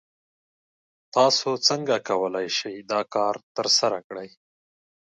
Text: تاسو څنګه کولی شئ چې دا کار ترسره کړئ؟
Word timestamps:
تاسو 1.15 1.49
څنګه 1.67 1.95
کولی 2.09 2.47
شئ 2.57 2.73
چې 2.77 2.87
دا 2.91 3.01
کار 3.15 3.35
ترسره 3.57 3.99
کړئ؟ 4.07 4.29